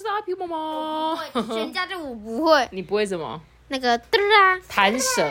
[0.00, 1.18] 是阿皮妈妈。
[1.54, 3.40] 全家就我不会你不会什么？
[3.68, 5.22] 那个嘚啊，弹舌。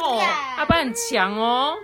[0.00, 0.18] 哦，
[0.56, 1.74] 阿爸很强哦。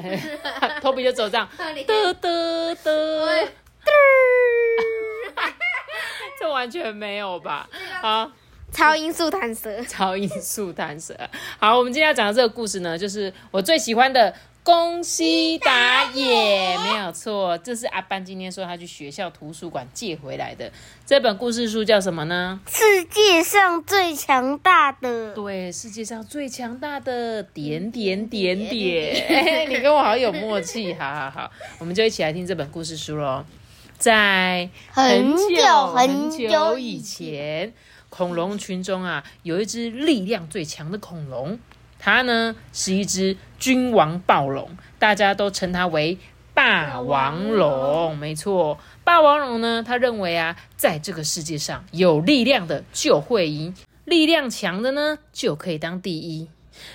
[0.80, 3.48] 头皮就走这样，嘚嘚嘚。
[6.40, 7.68] 这完全没有吧？
[8.02, 8.32] 啊。
[8.72, 9.68] 超音速弹舌。
[9.82, 11.12] 超音速弹舌。
[11.58, 14.32] 好，我们今天要讲的这个故事呢，就是我最喜欢的
[14.70, 17.58] 宫西达也，没有错。
[17.58, 20.70] 这是阿班今天说他去学校图书馆借回来的
[21.04, 22.60] 这本故事书，叫什么呢？
[22.68, 29.66] 世界上最强大的，对，世界上最强大的点点点点。
[29.68, 33.44] 你跟我好有默契，好好好，我们就一起来听这本故事书喽。
[33.98, 37.72] 在很久很很久以前，
[38.08, 41.58] 恐龙群中啊，有一只力量最强的恐龙，
[42.00, 46.18] 它呢是一只君王暴龙，大家都称它为
[46.54, 48.16] 霸王龙。
[48.18, 56.48] 没错，霸王龙呢，他认为啊，在这个世界上有力量的就会赢，力量强的呢就可以当第一。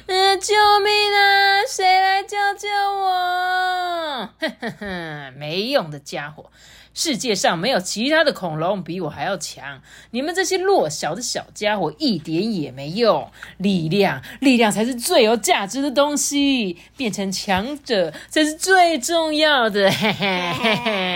[0.08, 1.66] 嗯，救命啊！
[1.67, 4.30] 谁来救救我？
[4.39, 6.52] 哼哼哼，没用的家伙！
[6.94, 13.30] 世界上没有其他的恐龙比我还要强，你们这些弱小的小家伙一点也没用。
[13.58, 19.91] 力量，力量才是最有价值的东西，变成强者才是最重要的。
[19.91, 21.14] 嘿嘿嘿嘿。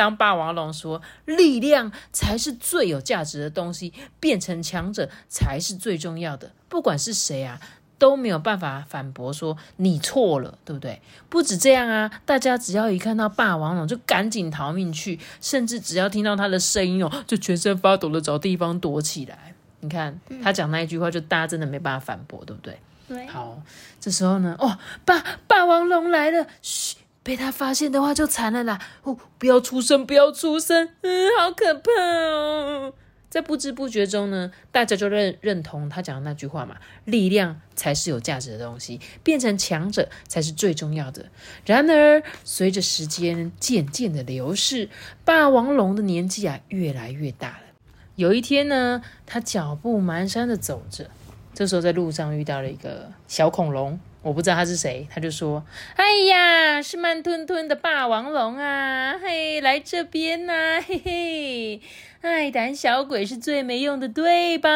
[0.00, 7.60] 当霸王龙说力量才是最有价值的东西，变成强者才是最重要的，不管是谁啊。
[7.98, 11.02] 都没有办法反驳说你错了，对不对？
[11.28, 19.54] 不止这样啊，大家只要一看到霸王龙就赶紧逃命去，甚至只要听到他的声音哦，就全身发抖的找地方躲起来。
[19.80, 22.78] 你看他讲那一句话，就大家真的没办法反驳，对不对？
[23.06, 23.60] 对好，
[24.00, 28.80] 这时候呢，哦，霸霸王龙来了，嘘，被他发现的话就惨了啦！
[29.02, 32.94] 哦，不要出声，不要出声，嗯，好可怕哦！
[33.28, 41.26] 在不知不觉中呢，大家就认认同他讲的那句话嘛，力量才是有价值的东西，变成强者才是最重要的。
[41.64, 44.88] 然而，随着时间渐渐的流逝，
[45.24, 47.62] 霸王龙的年纪啊越来越大了。
[48.16, 51.08] 有一天呢，他脚步蹒跚的走着，
[51.54, 55.64] 这时候在路上遇到了一个小恐龙，我不知道他是谁，他就说
[55.96, 61.80] ：“哎呀，是慢吞吞的霸王龙啊，嘿，来这边呐、嘿嘿，
[62.20, 64.68] 哎，胆小鬼是最没用的，对吧？”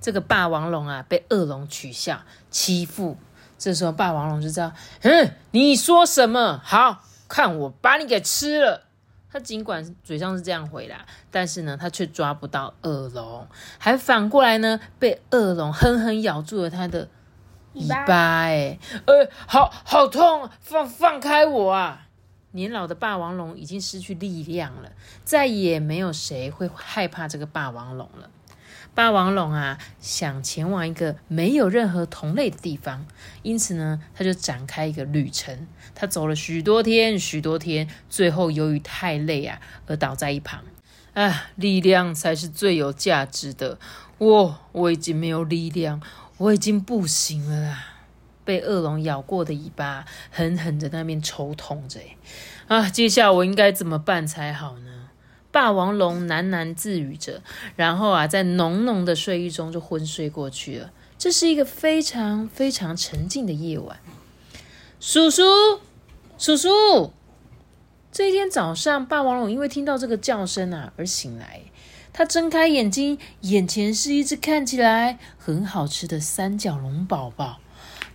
[0.00, 3.16] 这个霸王龙啊，被恶龙取笑欺负，
[3.58, 4.72] 这时候霸王龙就知道，
[5.02, 6.60] 嗯，你说什么？
[6.62, 8.82] 好看我把你给吃了。
[9.32, 13.46] 他尽管嘴上是这样回答，但是呢，他却抓不到恶龙，
[13.78, 17.08] 还反过来呢，被恶龙狠狠咬住了他的
[17.74, 18.14] 尾巴。
[18.14, 22.06] 哎，呃，好好痛，放放开我啊！
[22.52, 24.90] 年老的霸王龙已经失去力量了，
[25.24, 28.28] 再也没有谁会害怕这个霸王龙了。
[28.92, 33.06] 霸王龙啊，想前往一个没有任何同类的地方，
[33.42, 35.68] 因此呢，他就展开一个旅程。
[35.94, 40.64] 他走了许多天，许多天，最后由于太累啊，而倒在一旁。
[41.14, 43.78] 啊，力量才是最有价值的。
[44.18, 46.02] 我我已经没有力量，
[46.40, 47.86] 我已经不行了啦！
[48.46, 52.00] 被恶龙咬过的尾巴狠狠的那边抽痛着。
[52.66, 55.10] 啊，接下来我应该怎么办才好呢？
[55.52, 57.42] 霸王龙喃喃自语着，
[57.76, 60.90] 然后啊，在浓浓的睡意中就昏睡过去了。
[61.18, 63.98] 这是一个非常非常沉静的夜晚。
[64.98, 65.42] 叔叔，
[66.38, 67.12] 叔叔，
[68.10, 71.60] 这一天早上，霸王龙因为听到这个叫声啊而醒来。
[72.12, 77.58] 他睁开眼睛，眼前是一只看起来很好吃的三角龙宝宝。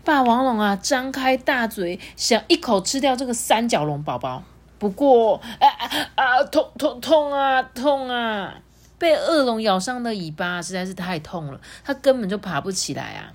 [0.04, 4.44] 霸王龙啊，张开大嘴，想一口吃掉这个三角龙宝宝。
[4.78, 6.44] 不过，啊啊啊！
[6.44, 8.56] 痛痛痛啊痛啊！
[9.00, 13.32] 被恶龙咬伤的尾巴实在是太痛了，它根本就爬不起来啊！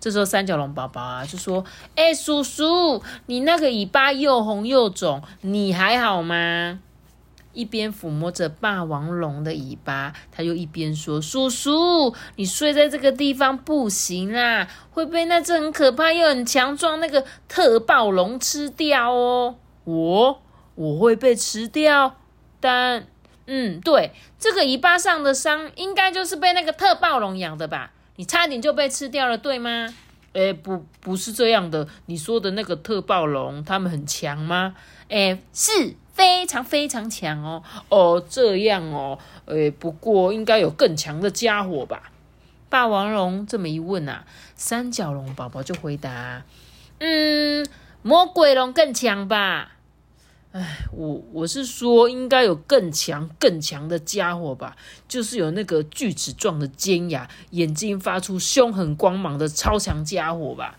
[0.00, 1.64] 这时候三角龙宝宝啊就说
[1.96, 6.80] ：“哎、叔叔，你那个尾巴又红又肿，你还好吗？”
[7.56, 19.56] 一边抚摸着霸王龙的尾巴，他又一边说：“叔叔，你睡在这个地方不行啦，会被那只很可怕又很强壮那个特暴龙吃掉哦。
[19.84, 20.42] 我
[20.74, 22.18] 我会被吃掉，
[22.60, 23.06] 但
[23.46, 27.92] 嗯，对，这个尾巴上的伤应该就是被那个特暴龙咬的吧？
[28.16, 29.94] 你差点就被吃掉了，对吗？
[30.32, 31.88] 哎，不，不是这样的。
[32.06, 34.74] 你说的那个特暴龙，他们很强吗？
[35.08, 37.62] 哎，是非常非常强哦。
[37.90, 39.18] 哦，这样哦。
[39.44, 42.10] 诶，不过应该有更强的家伙吧？
[42.70, 44.24] 霸王龙这么一问啊，
[44.56, 46.42] 三角龙宝宝就回答：
[47.00, 47.66] 嗯，
[48.00, 49.72] 魔鬼龙更强吧？
[50.52, 54.74] 哎，我我是说，应该有更强、更强的家伙吧？
[55.06, 60.78] 就是有那个锯齿状的尖牙，眼睛发出凶狠光芒的超强家伙吧？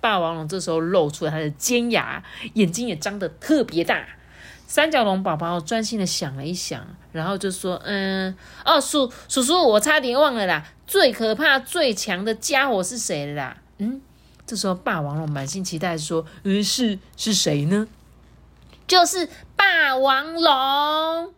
[0.00, 2.24] 霸王龙这时候露出了它的尖牙，
[2.54, 4.04] 眼睛也张得特别大。
[4.72, 6.82] 三角龙宝宝专心的想了一想，
[7.12, 8.34] 然后就说：“嗯，
[8.64, 14.00] 哦，叔叔叔，我差点忘了啦，最可怕、最强的家伙是谁啦？”嗯，
[14.46, 17.86] 这时候霸王龙满心期待说：“嗯，是是谁呢？”
[18.88, 21.34] 就是霸王龙，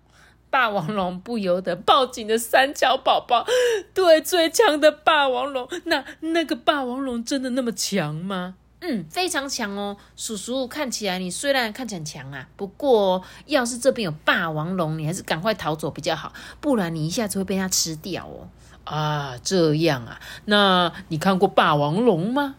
[0.49, 3.45] 霸王龙不由得抱紧了三角宝宝。
[3.93, 8.55] 对，最强的霸王龙，那那个霸王龙真的那么强吗？
[8.87, 9.97] 嗯，非常强哦。
[10.15, 18.49] 叔叔，看起来你虽然看起来很强啊，不过要是这边有霸王龙，你还是赶快逃走比较好，不然你一下子会被它吃掉哦。
[18.85, 20.21] 啊，这样啊？
[20.45, 22.57] 那你看过霸王龙吗？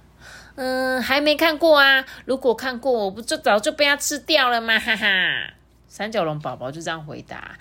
[0.56, 2.04] 嗯，还没看过啊。
[2.26, 4.80] 如果看过，我不就早就被它吃掉了吗？
[4.80, 5.08] 哈哈。
[5.88, 7.56] 三角龙宝宝就这样回答。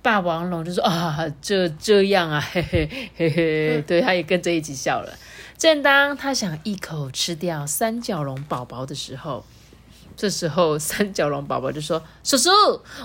[0.00, 5.12] 霸王龙就说：“啊，这这样啊，嘿嘿嘿嘿。” 对，他也跟着一起笑了。
[5.56, 9.44] 正当他想一口吃掉三角龙宝宝的时候，
[10.16, 12.50] 这时候三角龙宝宝就说：“叔叔，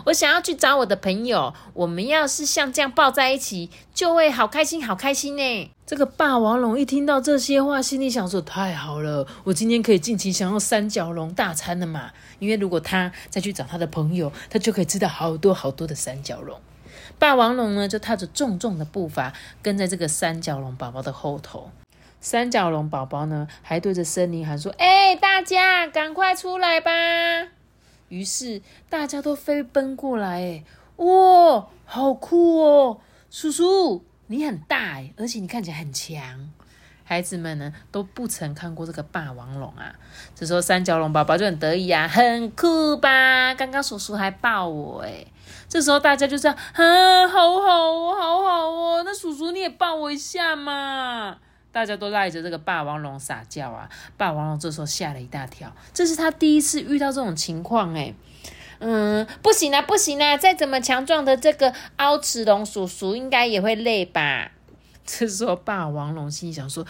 [0.05, 1.53] 我想要去找我的朋友。
[1.73, 12.11] 我们要是像这样抱在一起，就会好开心，好开心呢。”这个霸王龙一听到这些话，心里想说：“太好了，我今天可以尽情享用三角龙大餐了嘛！
[12.37, 16.59] 因为如果他再去找他的朋友，他就可以吃到好多好多的三角龙。”
[17.17, 21.71] 霸王龙呢，就踏着重重的步伐，跟在这个三角龙宝宝的后头。
[22.21, 26.91] 三角龙宝宝呢，还对着森林喊说：“哎，大家赶快出来吧！”
[28.09, 30.63] 于是大家都飞奔过来，哎，
[30.97, 32.99] 哇，好酷哦，
[33.29, 34.03] 叔叔！
[34.27, 36.51] 你很大哎，而且你看起来很强。
[37.03, 39.95] 孩子们呢都不曾看过这个霸王龙啊。
[40.35, 43.55] 这时候三角龙宝宝就很得意啊，很酷吧？
[43.55, 45.25] 刚刚叔叔还抱我哎。
[45.67, 49.03] 这时候大家就这样，啊，好好哦，好好哦。
[49.05, 51.37] 那叔叔你也抱我一下嘛。
[51.71, 53.89] 大家都赖着这个霸王龙撒娇啊。
[54.17, 58.13] 霸王龙这时候吓了一大跳，这是他第一次遇到这种情况哎。
[58.81, 60.37] 嗯，不行啊，不行啊！
[60.37, 64.51] 再怎么强壮的这个凹齿龙叔叔，应该也会累吧？
[65.05, 66.85] 这时候霸王龙心想说：“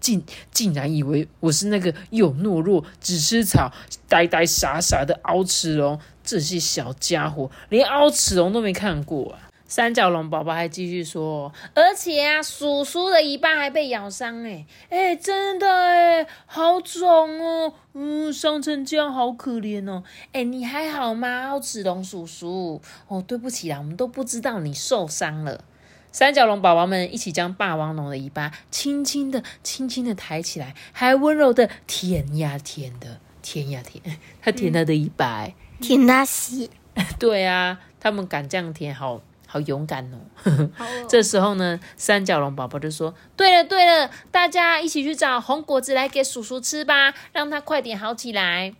[0.00, 3.70] 竟竟然以为我是那个又懦弱、只吃草、
[4.08, 22.80] 呆呆傻傻的凹齿龙，这些小家伙连凹齿龙都没看过啊！”三角龙宝宝还继续说：“而且啊，叔叔的尾巴还被咬伤，哎哎，真的哎，好肿哦，嗯，伤成这样，好可怜哦，哎，你还好吗，奥齿龙叔叔？
[23.08, 25.62] 哦，对不起啦，我们都不知道你受伤了。”
[26.10, 35.46] 三角龙宝宝们一起将霸王龙的尾巴轻轻的、轻轻的抬起来，还温柔的舔呀舔的，舔呀舔， 他舔他的尾巴，
[35.78, 36.70] 舔那些。
[37.20, 39.20] 对啊，他们敢这样舔，好。
[39.50, 40.70] 好勇敢哦！
[41.08, 48.74] 这时候呢，三角龙宝宝就说：“对了对了，大家一起去找红果子来给叔叔吃吧，让他快点好起来。”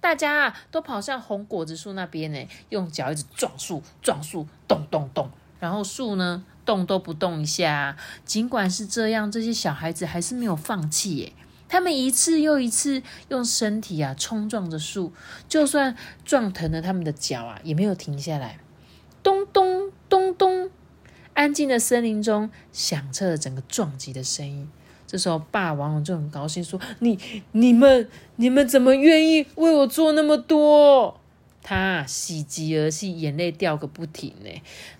[0.00, 7.96] 大家啊，都跑向红果子树那边呢，用脚一直撞树，撞树，咚咚咚，然后树呢动都不动一下。
[8.24, 11.32] 尽管是这样，这些小孩子还是没有放弃耶。
[11.68, 15.12] 他们一次又一次用身体啊冲撞着树，
[15.48, 18.60] 就算撞疼了他们的脚啊，也没有停下来。
[19.24, 19.65] 咚咚咚咚，
[21.46, 24.68] 安静的森林中响彻了整个撞击的声音。
[25.06, 27.16] 这时候，霸王龙就很高兴说：“你、
[27.52, 31.20] 你们、你们怎么愿意为我做那么多？”
[31.62, 34.50] 他喜极而泣，眼泪掉个不停呢。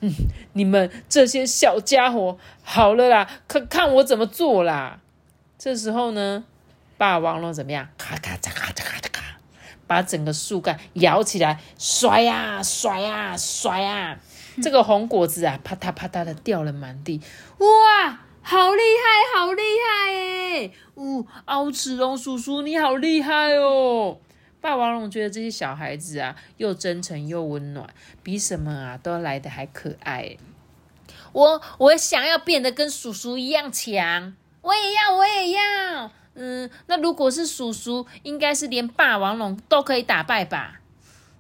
[0.03, 0.13] 嗯，
[0.53, 5.01] 你们这些小家伙，好了啦，看看我怎么做啦。
[5.59, 6.45] 这时候呢，
[6.97, 7.89] 霸王龙怎么样？
[7.99, 9.23] 咔咔嚓咔嚓咔嚓咔。
[9.89, 14.21] 把整个树干摇起来，甩呀甩呀甩呀，
[14.63, 17.21] 这个红果子啊，啪嗒啪嗒的掉了满地。
[17.59, 20.71] 哇，好厉害，好厉害哎！
[20.95, 24.19] 呜，凹齿龙叔叔你好厉害哦！
[24.61, 27.89] 霸王龙觉得这些小孩子啊，又真诚又温暖，
[28.23, 30.37] 比什么啊都来的还可爱。
[31.33, 36.11] 我我想要变得跟叔叔一样强，我也要，我也要。
[36.35, 40.81] 嗯，那如果是叔叔，应该是连霸王龙都可以打败吧？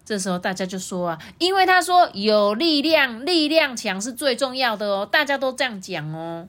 [0.06, 6.46] 这时候大家就说啊，因为他说有力量，力量强是最重要的哦，大家都这样讲哦。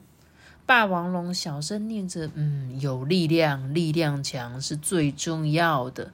[0.64, 6.12] 霸王龙小声念着：“嗯，有力量，力量强是最重要的。”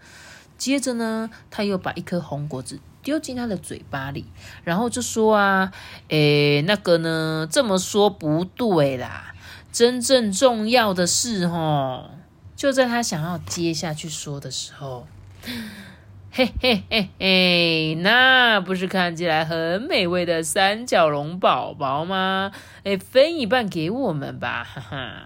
[0.57, 4.25] 接着呢，他又把一颗红果子丢进他的嘴巴里，
[4.63, 5.71] 然后就说：“啊，
[6.09, 7.47] 诶，那个呢？
[7.51, 9.35] 这么说不对啦，
[9.71, 12.13] 真正重要的是，哦，
[12.57, 15.07] 就在他想要接下去说的时候。”
[16.37, 22.51] 嘿嘿嘿嘿，那不是看起来很美味的三角龙宝宝吗？
[22.83, 25.23] 哎，分一半给我们吧，哈哈。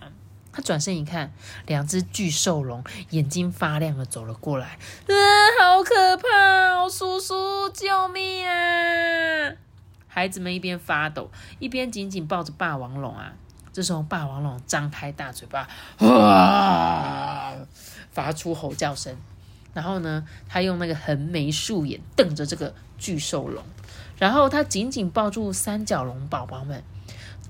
[0.53, 1.33] 他转身一看，
[1.65, 5.17] 两只巨兽龙眼睛发亮的走了过来，啊，
[5.59, 6.87] 好可怕！
[6.91, 9.53] 叔叔，救命啊！
[10.09, 13.33] 孩子们一边发抖，一边紧紧抱着霸王龙啊。
[13.73, 15.67] 这时候，霸王龙张开大嘴巴，
[16.01, 17.55] 哇，
[18.11, 19.17] 发出吼叫声。
[19.75, 23.63] 然后呢，他用那个横眉竖眼瞪着这个巨兽龙，
[24.19, 26.83] 然后他紧紧抱住三角龙宝宝们，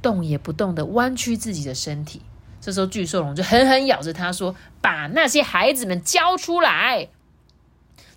[0.03, 2.23] 动也不动的弯曲自己的身体。
[2.61, 7.09] 这时候巨兽龙就狠狠咬着他说：“把那些孩子们交出来！”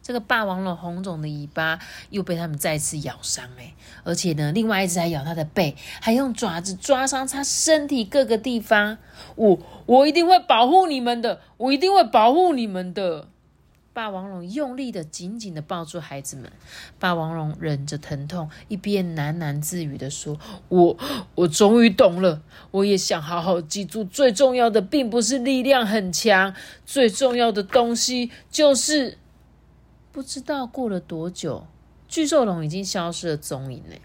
[0.04, 1.78] 这个霸王龙红肿的尾巴
[2.10, 8.98] 又被他们再次咬伤哎，而且呢，另外一只还咬他的背，还用爪子抓伤他身体各个地方。
[9.36, 13.28] 我我一定会保护你们的，我一定会保护你们的。
[13.94, 16.50] 霸王龙用力的、紧紧的抱住孩子们。
[16.98, 20.98] 霸王龙忍着疼痛，一边喃喃自语的说：“我，
[21.36, 22.42] 我终于懂了。
[22.72, 26.56] 我也想好好记住，最重要的并不是力量很强，
[26.86, 29.18] 最重要的东西就是……
[30.14, 31.68] 不知道过了多久，
[32.08, 33.96] 巨兽龙已经消失了踪影呢。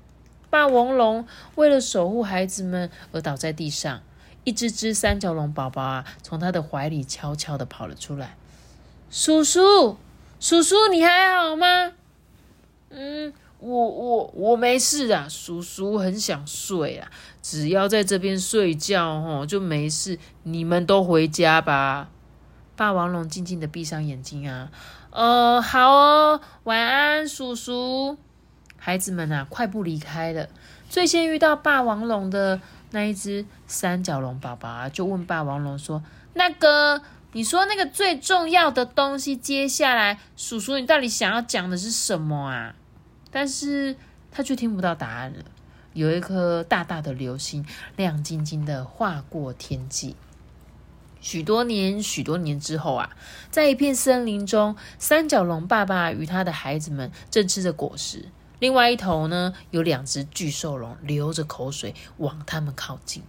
[0.50, 1.24] 霸王龙
[1.54, 4.02] 为了守护孩子们而倒在地上，
[4.42, 8.36] 一只只三角龙宝宝啊，从他的怀里悄悄的跑了出来。”
[9.18, 9.96] 叔叔，
[10.38, 11.90] 叔叔，你还好吗？
[12.90, 15.26] 嗯，我我我没事啊。
[15.26, 20.18] 叔叔很想睡啊，只要在这边睡觉哦，就没事。
[20.42, 22.10] 你们都回家吧。
[22.76, 24.70] 霸王龙静静的闭上眼睛啊。
[25.08, 28.18] 呃，好哦，晚安，叔叔。
[28.76, 30.46] 孩子们啊，快步离开了。
[30.90, 36.02] 最先遇到霸王龙的那一只三角龙宝宝啊，就问霸王龙说
[36.36, 37.00] ：“那个。”
[37.32, 42.74] 你说那个最重要的东西，接下来叔叔，你到底想要讲的是什么啊？
[43.30, 43.96] 但是
[44.30, 45.44] 他却听不到答案了。
[45.92, 47.66] 有一颗大大的流星，
[47.96, 50.16] 亮晶晶的划过天际。
[51.20, 53.10] 许多年，许多年之后啊，
[53.50, 58.28] 在一片森林中，三角龙爸爸与他的孩子们正吃着果实，
[58.58, 63.22] 另外一头呢，有两只巨兽龙流着口水往他们靠近。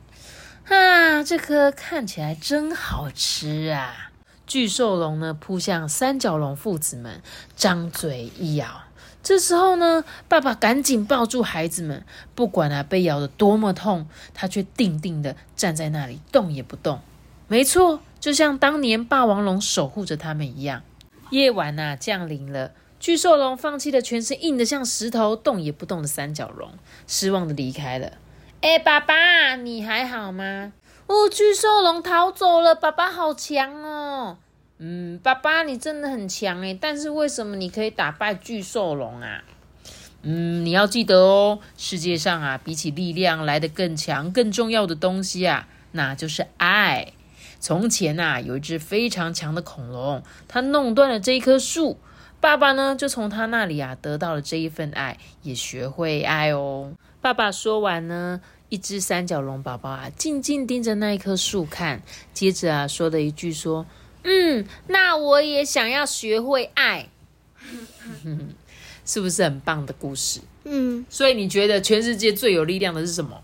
[0.70, 4.12] 啊，这颗看起来真好吃啊！
[4.46, 7.22] 巨兽龙呢扑向三角龙父子们，
[7.56, 8.84] 张嘴一咬。
[9.24, 12.04] 这时候呢，爸爸赶紧抱住孩子们，
[12.36, 17.00] 不管啊被咬得多么痛，他却定定的站在那里，动也不动。
[17.48, 20.84] 没错，就像当年霸王龙守护着他们一样。
[21.30, 26.72] 夜晚呐降临了，巨兽龙放弃了全身硬得像石头、动也不动的三角龙，
[27.08, 28.14] 失望的离开了。
[28.60, 30.74] 哎，爸爸，你还好吗？
[31.06, 34.38] 哦，巨兽龙逃走了，爸爸好强哦。
[34.80, 39.44] 嗯，爸爸你真的很强哎，但是为什么你可以打败巨兽龙啊？
[40.24, 47.14] 嗯，你要记得哦，世界上啊，比起力量来的更强、更重要的东西啊，那就是爱。
[47.60, 52.00] 从前呐，有一只非常强的恐龙，它弄断了这一棵树，
[52.42, 56.94] 爸爸呢就从他那里啊得到了这一份爱，也学会爱哦。
[57.22, 62.02] 爸爸说完呢，一只三角龙宝宝啊，静静盯着那一棵树看，
[62.34, 63.86] 接着啊，说了一句说
[64.24, 67.10] ：“嗯，那我也想要学会爱，
[69.06, 73.42] 是不是很棒的故事？”嗯，所以你觉得全世界最有力量的是什么？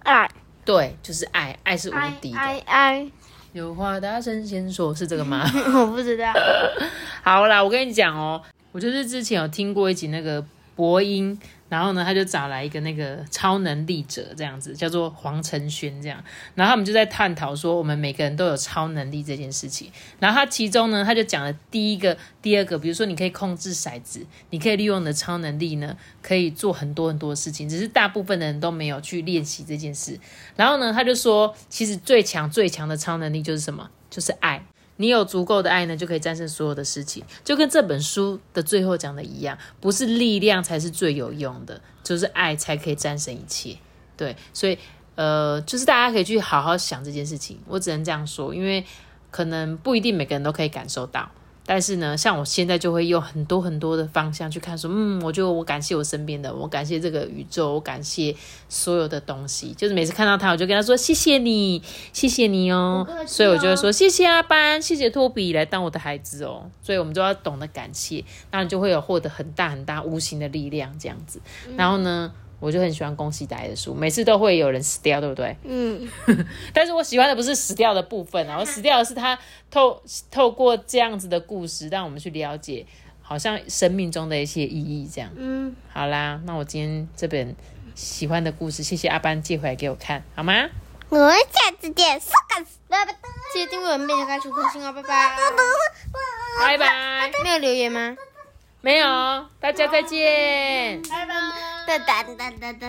[0.00, 0.28] 爱，
[0.64, 2.38] 对，就是爱，爱是无敌的。
[2.38, 3.10] 爱爱，
[3.52, 5.48] 有话大声先说，是这个吗？
[5.76, 6.32] 我不知道。
[7.22, 8.42] 好啦，我跟你讲哦，
[8.72, 10.42] 我就是之前有听过一集那个
[10.80, 11.38] 播音。
[11.68, 16.24] 然后呢，他就找来一个那个超能力者，这样子叫做黄承轩这样。
[16.56, 19.92] 然后他们就在探讨说，我们每个人都有超能力这件事情。
[20.18, 27.68] 然后他其中呢，他就讲了第一个、第二个，比如说你可以控制骰子，你可以利用你的超能力呢，可以做很多很多事情。
[27.68, 30.18] 只是大部分的人都没有去练习这件事。
[30.56, 33.88] 然后呢，他就说，其实最强最强的超能力就是什么？
[34.08, 34.60] 就是爱。
[35.00, 43.78] 你有足够的爱呢，就可以战胜所有的事情，就跟这本书的最后讲的一样，不是力量才是最有用的，就是爱才可以战胜一切。
[44.14, 44.78] 对，所以
[45.14, 47.58] 呃，就是大家可以去好好想这件事情。
[47.66, 48.84] 我只能这样说，因为
[49.30, 51.30] 可能不一定每个人都可以感受到，
[51.66, 58.34] 但是呢，像我现在就会用很多很多的方向去看，说，嗯，我就我感谢我身边的，我感谢这个宇宙，我感谢
[58.68, 59.72] 所有的东西。
[59.76, 61.80] 就是每次看到他，我就跟他说，谢谢你，
[62.12, 63.06] 谢谢你哦。
[63.26, 66.68] 所以我就会说，谢谢阿班，谢谢托比来当我的孩子哦。
[66.82, 71.40] 所以我们就要懂得感谢，那你就会有获得很大很大无形的力量，这样子。
[71.76, 72.32] 然后呢？
[72.60, 75.56] 我就很喜欢宫西达的书，每次都会有人死掉，对不对？
[75.64, 76.08] 嗯。
[76.72, 79.38] 但是我喜欢的不是死掉的部分啊，我死掉的是他
[79.70, 82.86] 透透过这样子的故事，让我们去了解，
[83.22, 85.30] 好像生命中的一些意义这样。
[85.36, 85.74] 嗯。
[85.92, 87.56] 好啦，那我今天这本
[87.94, 90.68] 喜欢的故事，谢谢阿班借回来给我看，好吗？
[91.08, 92.78] 我们下次见，苏格斯，
[93.52, 95.36] 记得订阅我们并且开出颗星哦，拜拜。
[96.60, 97.32] 拜拜。
[97.42, 98.16] 没有留言吗？
[98.82, 99.06] 没有，
[99.60, 101.02] 大家再见。
[101.02, 101.34] 拜拜。
[101.86, 102.86] 哒哒哒哒哒。